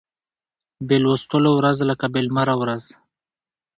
[0.87, 2.83] بې لوستلو ورځ لکه بې لمره ورځ